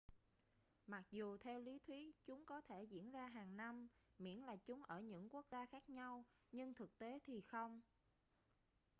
mặc 0.87 1.03
dù 1.11 1.37
theo 1.37 1.59
lý 1.59 1.79
thuyết 1.87 2.15
chúng 2.25 2.45
có 2.45 2.61
thể 2.61 2.83
diễn 2.83 3.11
ra 3.11 3.25
hàng 3.27 3.57
năm 3.57 3.87
miễn 4.19 4.37
là 4.39 4.55
chúng 4.57 4.83
ở 4.83 5.01
những 5.01 5.29
quốc 5.29 5.45
gia 5.51 5.65
khác 5.65 5.89
nhau 5.89 6.25
nhưng 6.51 6.73
thực 6.73 6.97
tế 6.97 7.19
thì 7.25 7.41
không 7.41 7.81